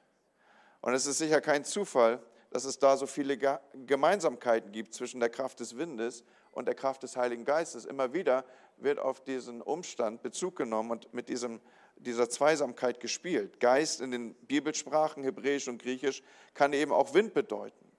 [0.81, 3.37] Und es ist sicher kein Zufall, dass es da so viele
[3.85, 7.85] Gemeinsamkeiten gibt zwischen der Kraft des Windes und der Kraft des Heiligen Geistes.
[7.85, 8.45] Immer wieder
[8.77, 11.59] wird auf diesen Umstand Bezug genommen und mit diesem,
[11.97, 13.59] dieser Zweisamkeit gespielt.
[13.59, 16.21] Geist in den Bibelsprachen, Hebräisch und Griechisch,
[16.53, 17.92] kann eben auch Wind bedeuten.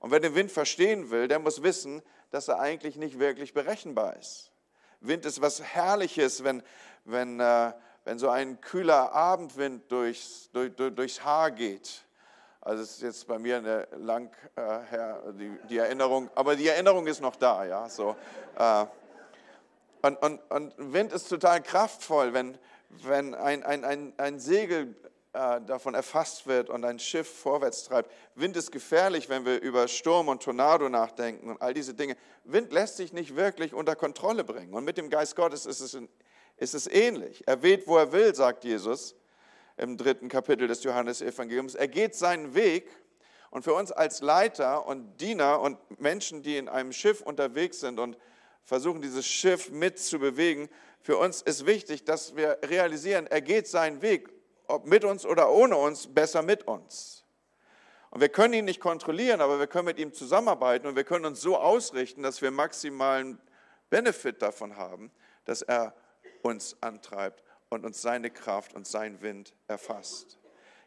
[0.00, 4.16] Und wer den Wind verstehen will, der muss wissen, dass er eigentlich nicht wirklich berechenbar
[4.16, 4.52] ist.
[5.00, 6.62] Wind ist was Herrliches, wenn,
[7.04, 7.72] wenn, äh,
[8.04, 12.04] wenn so ein kühler Abendwind durchs, durch, durch, durchs Haar geht.
[12.60, 17.06] Also ist jetzt bei mir eine lang äh, her, die, die, Erinnerung, aber die Erinnerung
[17.06, 17.88] ist noch da, ja.
[17.88, 18.16] So,
[18.58, 18.86] äh,
[20.02, 22.58] und, und, und Wind ist total kraftvoll, wenn,
[23.02, 24.94] wenn ein, ein, ein, ein Segel
[25.38, 28.10] äh, davon erfasst wird und ein Schiff vorwärts treibt.
[28.34, 32.16] Wind ist gefährlich, wenn wir über Sturm und Tornado nachdenken und all diese Dinge.
[32.42, 34.74] Wind lässt sich nicht wirklich unter Kontrolle bringen.
[34.74, 35.96] Und mit dem Geist Gottes ist es,
[36.56, 37.44] ist es ähnlich.
[37.46, 39.14] Er weht, wo er will, sagt Jesus
[39.76, 41.76] im dritten Kapitel des Johannesevangeliums.
[41.76, 42.90] Er geht seinen Weg.
[43.50, 48.00] Und für uns als Leiter und Diener und Menschen, die in einem Schiff unterwegs sind
[48.00, 48.18] und
[48.64, 50.68] versuchen, dieses Schiff mitzubewegen,
[51.00, 54.30] für uns ist wichtig, dass wir realisieren, er geht seinen Weg
[54.68, 57.24] ob mit uns oder ohne uns, besser mit uns.
[58.10, 61.26] Und wir können ihn nicht kontrollieren, aber wir können mit ihm zusammenarbeiten und wir können
[61.26, 63.38] uns so ausrichten, dass wir maximalen
[63.90, 65.10] Benefit davon haben,
[65.44, 65.94] dass er
[66.42, 70.38] uns antreibt und uns seine Kraft und sein Wind erfasst.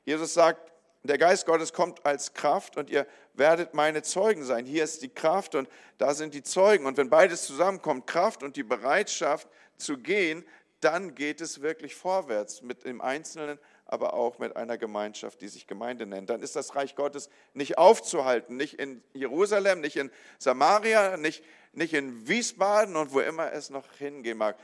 [0.03, 0.71] Jesus sagt,
[1.03, 4.65] der Geist Gottes kommt als Kraft und ihr werdet meine Zeugen sein.
[4.65, 5.67] Hier ist die Kraft und
[5.97, 6.85] da sind die Zeugen.
[6.85, 10.45] Und wenn beides zusammenkommt, Kraft und die Bereitschaft zu gehen,
[10.81, 15.67] dann geht es wirklich vorwärts mit dem Einzelnen, aber auch mit einer Gemeinschaft, die sich
[15.67, 16.29] Gemeinde nennt.
[16.29, 21.93] Dann ist das Reich Gottes nicht aufzuhalten, nicht in Jerusalem, nicht in Samaria, nicht, nicht
[21.93, 24.57] in Wiesbaden und wo immer es noch hingehen mag.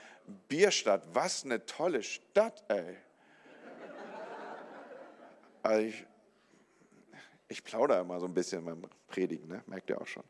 [0.47, 2.97] Bierstadt, was eine tolle Stadt, ey.
[5.61, 6.05] Also ich,
[7.49, 9.63] ich plaudere immer so ein bisschen beim Predigen, ne?
[9.67, 10.23] merkt ihr auch schon.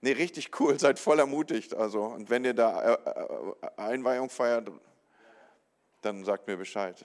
[0.00, 1.74] Nee, richtig cool, seid voll ermutigt.
[1.74, 4.70] Also, und wenn ihr da äh, äh, Einweihung feiert,
[6.06, 7.04] dann sagt mir Bescheid.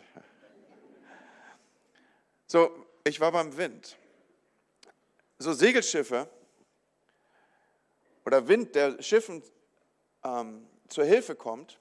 [2.45, 2.69] So,
[3.03, 3.97] ich war beim Wind.
[5.39, 6.29] So Segelschiffe
[8.25, 9.41] oder Wind, der Schiffen
[10.23, 11.79] ähm, zur Hilfe kommt,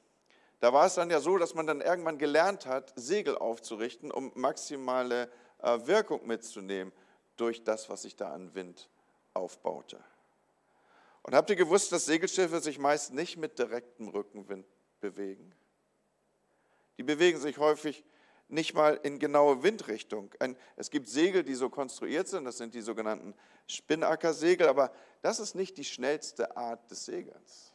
[0.60, 4.32] da war es dann ja so, dass man dann irgendwann gelernt hat, Segel aufzurichten, um
[4.34, 6.92] maximale äh, Wirkung mitzunehmen
[7.36, 8.88] durch das, was sich da an Wind
[9.34, 10.02] aufbaute.
[11.22, 14.66] Und habt ihr gewusst, dass Segelschiffe sich meist nicht mit direktem Rückenwind
[15.00, 15.54] bewegen?
[17.00, 18.04] Die bewegen sich häufig
[18.48, 20.34] nicht mal in genaue Windrichtung.
[20.76, 23.32] es gibt Segel, die so konstruiert sind, das sind die sogenannten
[23.66, 27.72] Spinnackersegel, aber das ist nicht die schnellste Art des Segelns.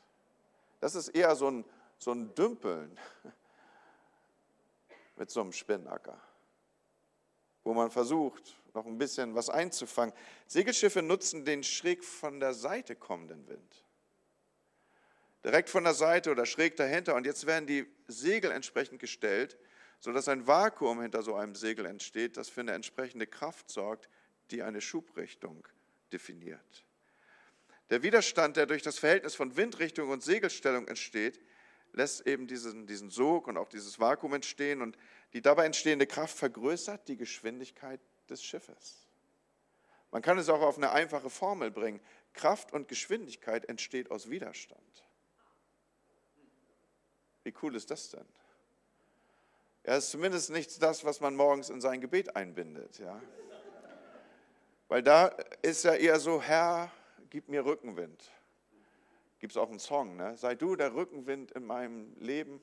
[0.79, 1.65] Das ist eher so ein,
[1.97, 2.99] so ein Dümpeln
[5.15, 6.21] mit so einem Spinnacker,
[7.63, 10.13] wo man versucht, noch ein bisschen was einzufangen.
[10.45, 13.84] Segelschiffe nutzen den schräg von der Seite kommenden Wind.
[15.45, 17.13] Direkt von der Seite oder schräg dahinter.
[17.13, 19.59] Und jetzt werden die Segel entsprechend gestellt,
[19.99, 24.09] sodass ein Vakuum hinter so einem Segel entsteht, das für eine entsprechende Kraft sorgt,
[24.49, 25.67] die eine Schubrichtung
[26.11, 26.83] definiert.
[27.91, 31.39] Der Widerstand, der durch das Verhältnis von Windrichtung und Segelstellung entsteht,
[31.93, 34.97] lässt eben diesen, diesen Sog und auch dieses Vakuum entstehen und
[35.33, 39.05] die dabei entstehende Kraft vergrößert die Geschwindigkeit des Schiffes.
[40.09, 41.99] Man kann es auch auf eine einfache Formel bringen.
[42.33, 45.05] Kraft und Geschwindigkeit entsteht aus Widerstand.
[47.45, 48.25] Wie cool ist das denn?
[49.85, 52.97] Ja, ist zumindest nicht das, was man morgens in sein Gebet einbindet.
[52.97, 53.21] Ja?
[54.87, 55.27] Weil da
[55.61, 56.91] ist ja eher so, Herr,
[57.29, 58.31] gib mir Rückenwind.
[59.37, 60.35] Gibt es auch einen Song, ne?
[60.37, 62.59] Sei du der Rückenwind in meinem Leben.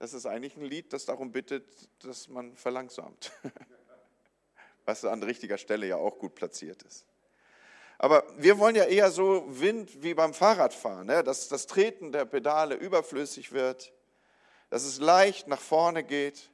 [0.00, 1.64] Das ist eigentlich ein Lied, das darum bittet,
[2.00, 3.30] dass man verlangsamt.
[4.84, 7.06] Was an richtiger Stelle ja auch gut platziert ist.
[7.98, 11.24] Aber wir wollen ja eher so Wind wie beim Fahrradfahren, ne?
[11.24, 13.92] dass das Treten der Pedale überflüssig wird,
[14.68, 16.50] dass es leicht nach vorne geht.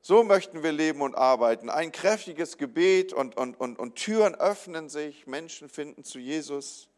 [0.00, 1.70] So möchten wir leben und arbeiten.
[1.70, 6.88] Ein kräftiges Gebet und, und, und, und Türen öffnen sich, Menschen finden zu Jesus.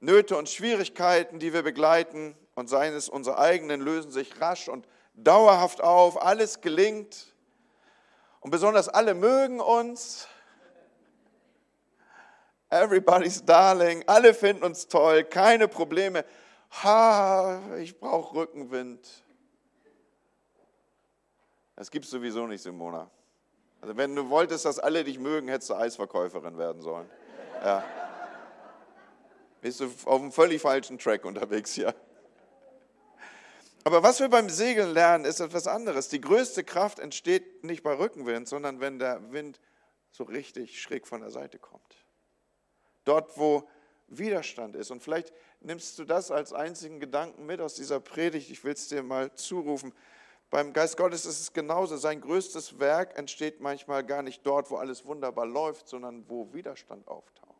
[0.00, 4.86] Nöte und Schwierigkeiten, die wir begleiten und seien es unsere eigenen, lösen sich rasch und
[5.14, 6.20] dauerhaft auf.
[6.20, 7.34] Alles gelingt.
[8.40, 10.28] Und besonders alle mögen uns.
[12.70, 14.04] Everybody's darling.
[14.06, 15.24] Alle finden uns toll.
[15.24, 16.24] Keine Probleme.
[16.82, 19.06] Ha, ich brauche Rückenwind.
[21.74, 23.10] Das gibt es sowieso nicht, Simona.
[23.80, 27.10] Also wenn du wolltest, dass alle dich mögen, hättest du Eisverkäuferin werden sollen.
[27.64, 27.84] Ja.
[29.60, 31.94] Bist du auf einem völlig falschen Track unterwegs hier.
[33.84, 36.08] Aber was wir beim Segeln lernen, ist etwas anderes.
[36.08, 39.58] Die größte Kraft entsteht nicht bei Rückenwind, sondern wenn der Wind
[40.10, 41.99] so richtig schräg von der Seite kommt.
[43.10, 43.68] Dort, wo
[44.06, 44.92] Widerstand ist.
[44.92, 48.50] Und vielleicht nimmst du das als einzigen Gedanken mit aus dieser Predigt.
[48.50, 49.92] Ich will es dir mal zurufen.
[50.48, 51.96] Beim Geist Gottes ist es genauso.
[51.96, 57.08] Sein größtes Werk entsteht manchmal gar nicht dort, wo alles wunderbar läuft, sondern wo Widerstand
[57.08, 57.50] auftaucht.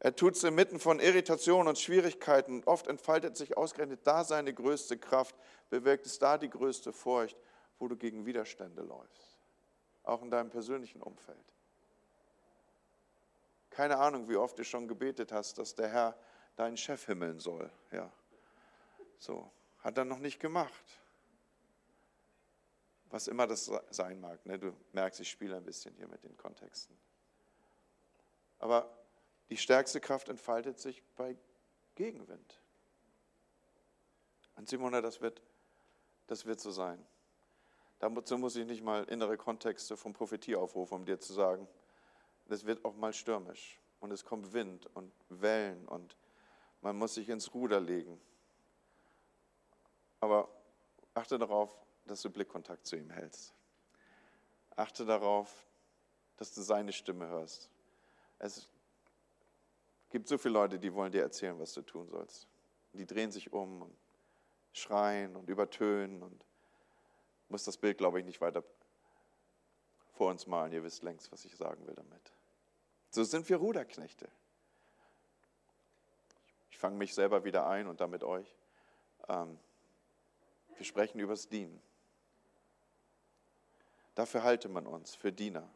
[0.00, 2.64] Er tut es inmitten von Irritationen und Schwierigkeiten.
[2.64, 5.36] Oft entfaltet sich ausgerechnet da seine größte Kraft,
[5.70, 7.36] bewirkt es da die größte Furcht,
[7.78, 9.38] wo du gegen Widerstände läufst.
[10.02, 11.38] Auch in deinem persönlichen Umfeld.
[13.72, 16.18] Keine Ahnung, wie oft du schon gebetet hast, dass der Herr
[16.56, 17.70] deinen Chef himmeln soll.
[17.90, 18.10] Ja.
[19.18, 21.00] So, hat er noch nicht gemacht.
[23.06, 24.44] Was immer das sein mag.
[24.46, 24.58] Ne?
[24.58, 26.98] Du merkst, ich spiele ein bisschen hier mit den Kontexten.
[28.58, 28.90] Aber
[29.48, 31.36] die stärkste Kraft entfaltet sich bei
[31.94, 32.60] Gegenwind.
[34.56, 35.42] Und Simona, das wird,
[36.26, 37.04] das wird so sein.
[37.98, 41.68] Dazu muss ich nicht mal innere Kontexte vom Prophetie aufrufen, um dir zu sagen,
[42.48, 46.16] es wird auch mal stürmisch und es kommt Wind und Wellen und
[46.80, 48.20] man muss sich ins Ruder legen.
[50.20, 50.48] Aber
[51.14, 51.76] achte darauf,
[52.06, 53.54] dass du Blickkontakt zu ihm hältst.
[54.76, 55.66] Achte darauf,
[56.36, 57.70] dass du seine Stimme hörst.
[58.38, 58.68] Es
[60.10, 62.48] gibt so viele Leute, die wollen dir erzählen, was du tun sollst.
[62.92, 63.96] Die drehen sich um und
[64.72, 66.44] schreien und übertönen und
[67.48, 68.64] muss das Bild, glaube ich, nicht weiter
[70.22, 70.70] vor uns malen.
[70.70, 72.32] Ihr wisst längst, was ich sagen will damit.
[73.10, 74.28] So sind wir Ruderknechte.
[76.70, 78.56] Ich fange mich selber wieder ein und damit euch.
[79.28, 79.58] Ähm,
[80.76, 81.82] wir sprechen über das Dienen.
[84.14, 85.68] Dafür halte man uns, für Diener.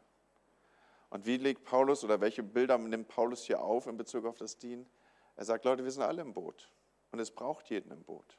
[1.09, 4.57] Und wie legt Paulus oder welche Bilder nimmt Paulus hier auf in Bezug auf das
[4.57, 4.89] Dienen?
[5.35, 6.71] Er sagt, Leute, wir sind alle im Boot
[7.11, 8.37] und es braucht jeden im Boot.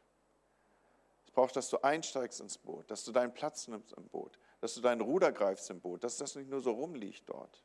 [1.27, 4.75] Es braucht, dass du einsteigst ins Boot, dass du deinen Platz nimmst im Boot, dass
[4.75, 7.65] du deinen Ruder greifst im Boot, dass das nicht nur so rumliegt dort.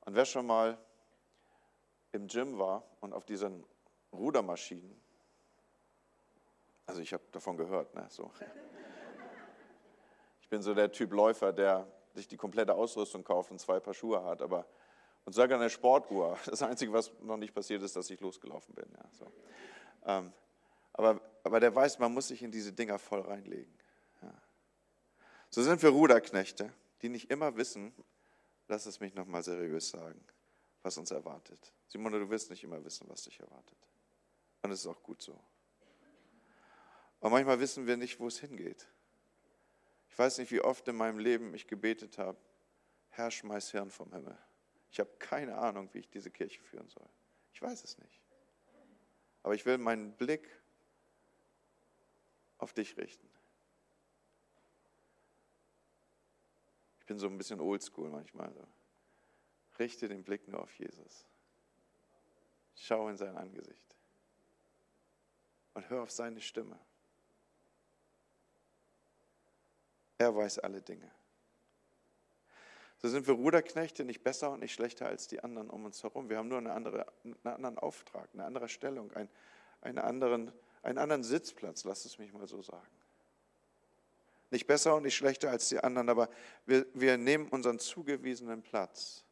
[0.00, 0.78] Und wer schon mal
[2.12, 3.64] im Gym war und auf diesen
[4.12, 5.00] Rudermaschinen,
[6.86, 8.32] also ich habe davon gehört, ne, so.
[10.40, 13.94] Ich bin so der Typ Läufer, der sich die komplette Ausrüstung kauft und zwei Paar
[13.94, 14.66] Schuhe hat, aber
[15.24, 16.36] und sogar eine Sportuhr.
[16.46, 18.86] Das Einzige, was noch nicht passiert ist, dass ich losgelaufen bin.
[18.92, 19.26] Ja, so.
[20.06, 20.32] ähm,
[20.92, 23.72] aber, aber der weiß, man muss sich in diese Dinger voll reinlegen.
[25.50, 27.92] So sind wir Ruderknechte, die nicht immer wissen,
[28.68, 30.24] lass es mich nochmal seriös sagen,
[30.82, 31.72] was uns erwartet.
[31.88, 33.78] Simone, du wirst nicht immer wissen, was dich erwartet.
[34.62, 35.38] Und es ist auch gut so.
[37.20, 38.86] Aber manchmal wissen wir nicht, wo es hingeht.
[40.08, 42.38] Ich weiß nicht, wie oft in meinem Leben ich gebetet habe,
[43.10, 44.38] Herr, schmeiß Hirn vom Himmel.
[44.90, 47.08] Ich habe keine Ahnung, wie ich diese Kirche führen soll.
[47.52, 48.20] Ich weiß es nicht.
[49.42, 50.48] Aber ich will meinen Blick
[52.58, 53.29] auf dich richten.
[57.10, 58.52] Bin so ein bisschen oldschool manchmal.
[58.52, 58.64] So.
[59.80, 61.26] Richte den Blick nur auf Jesus.
[62.76, 63.96] Schau in sein Angesicht.
[65.74, 66.78] Und hör auf seine Stimme.
[70.18, 71.10] Er weiß alle Dinge.
[72.98, 76.28] So sind wir Ruderknechte nicht besser und nicht schlechter als die anderen um uns herum.
[76.30, 79.30] Wir haben nur eine andere, einen anderen Auftrag, eine andere Stellung, einen,
[79.80, 80.52] einen, anderen,
[80.84, 82.99] einen anderen Sitzplatz, lass es mich mal so sagen.
[84.50, 86.28] Nicht besser und nicht schlechter als die anderen, aber
[86.66, 89.24] wir, wir nehmen unseren zugewiesenen Platz.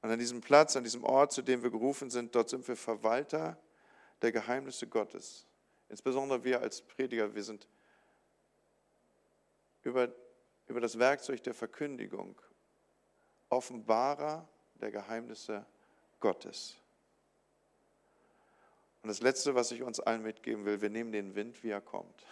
[0.00, 2.76] Und an diesem Platz, an diesem Ort, zu dem wir gerufen sind, dort sind wir
[2.76, 3.58] Verwalter
[4.20, 5.46] der Geheimnisse Gottes.
[5.88, 7.68] Insbesondere wir als Prediger, wir sind
[9.82, 10.12] über
[10.66, 12.40] über das Werkzeug der Verkündigung,
[13.48, 15.66] Offenbarer der Geheimnisse
[16.20, 16.76] Gottes.
[19.02, 21.80] Und das Letzte, was ich uns allen mitgeben will, wir nehmen den Wind, wie er
[21.80, 22.26] kommt,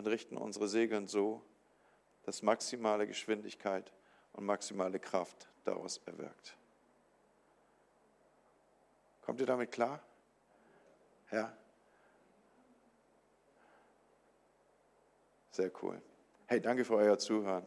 [0.00, 1.42] und richten unsere Segeln so,
[2.22, 3.92] dass maximale Geschwindigkeit
[4.32, 6.56] und maximale Kraft daraus erwirkt.
[9.20, 10.02] Kommt ihr damit klar?
[11.30, 11.54] Ja?
[15.50, 16.00] Sehr cool.
[16.46, 17.66] Hey, danke für euer Zuhören.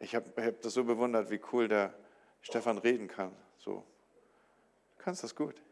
[0.00, 1.94] Ich habe hab das so bewundert, wie cool der
[2.40, 3.30] Stefan reden kann.
[3.58, 3.84] So,
[4.96, 5.62] du kannst das gut.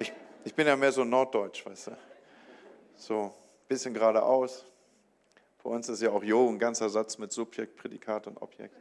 [0.00, 0.12] Ich,
[0.42, 1.96] ich bin ja mehr so norddeutsch, weißt du.
[2.96, 3.32] So,
[3.72, 4.66] bisschen geradeaus.
[5.62, 8.76] Bei uns ist ja auch Jo ein ganzer Satz mit Subjekt, Prädikat und Objekt.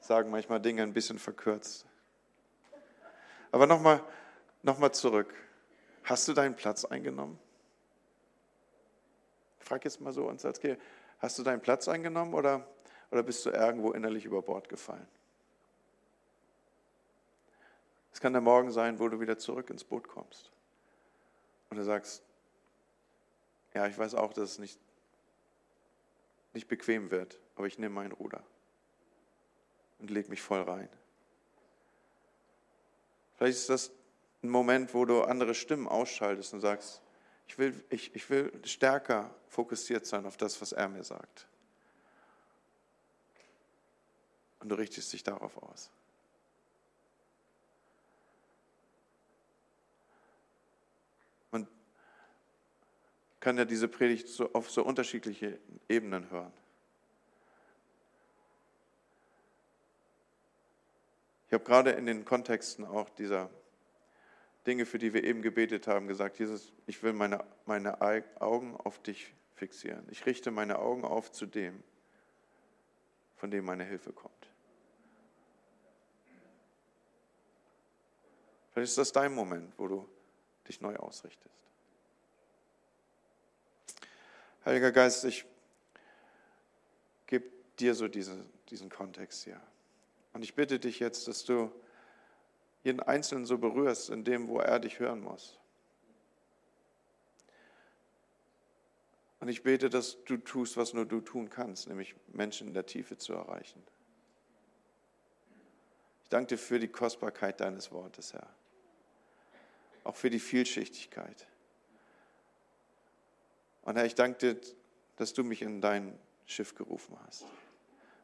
[0.00, 1.86] Sagen manchmal Dinge ein bisschen verkürzt.
[3.52, 4.02] Aber nochmal
[4.62, 5.32] noch mal zurück.
[6.02, 7.38] Hast du deinen Platz eingenommen?
[9.60, 10.78] frage jetzt mal so uns als Kirche,
[11.20, 12.66] hast du deinen Platz eingenommen oder,
[13.10, 15.06] oder bist du irgendwo innerlich über Bord gefallen?
[18.12, 20.50] Es kann der Morgen sein, wo du wieder zurück ins Boot kommst.
[21.70, 22.22] Und du sagst,
[23.74, 24.78] ja, ich weiß auch, dass es nicht,
[26.52, 28.42] nicht bequem wird, aber ich nehme mein Ruder
[29.98, 30.88] und lege mich voll rein.
[33.36, 33.90] Vielleicht ist das
[34.42, 37.02] ein Moment, wo du andere Stimmen ausschaltest und sagst,
[37.48, 41.46] ich will, ich, ich will stärker fokussiert sein auf das, was er mir sagt.
[44.60, 45.90] Und du richtest dich darauf aus.
[53.44, 56.50] Kann ja diese Predigt so auf so unterschiedliche Ebenen hören.
[61.46, 63.50] Ich habe gerade in den Kontexten auch dieser
[64.66, 68.00] Dinge, für die wir eben gebetet haben, gesagt, Jesus, ich will meine, meine
[68.40, 70.06] Augen auf dich fixieren.
[70.10, 71.82] Ich richte meine Augen auf zu dem,
[73.36, 74.50] von dem meine Hilfe kommt.
[78.72, 80.08] Vielleicht ist das dein Moment, wo du
[80.66, 81.73] dich neu ausrichtest.
[84.64, 85.44] Heiliger Geist, ich
[87.26, 89.60] gebe dir so diese, diesen Kontext hier.
[90.32, 91.70] Und ich bitte dich jetzt, dass du
[92.82, 95.58] jeden Einzelnen so berührst, in dem, wo er dich hören muss.
[99.40, 102.86] Und ich bete, dass du tust, was nur du tun kannst, nämlich Menschen in der
[102.86, 103.82] Tiefe zu erreichen.
[106.22, 108.48] Ich danke dir für die Kostbarkeit deines Wortes, Herr.
[110.04, 111.46] Auch für die Vielschichtigkeit.
[113.84, 114.60] Und Herr, ich danke dir,
[115.16, 117.46] dass du mich in dein Schiff gerufen hast.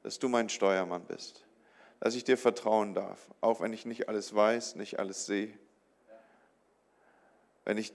[0.03, 1.44] Dass du mein Steuermann bist
[2.01, 5.57] dass ich dir vertrauen darf, auch wenn ich nicht alles weiß, nicht alles sehe.
[7.64, 7.92] Wenn ich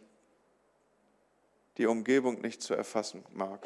[1.78, 3.65] die Umgebung nicht zu erfassen mag.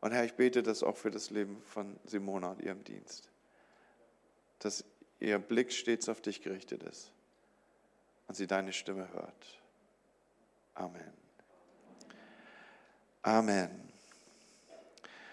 [0.00, 3.28] Und Herr, ich bete das auch für das Leben von Simona und ihrem Dienst.
[4.60, 4.84] Dass
[5.18, 7.12] ihr Blick stets auf dich gerichtet ist
[8.26, 9.60] und sie deine Stimme hört.
[10.74, 11.12] Amen.
[13.22, 13.85] Amen.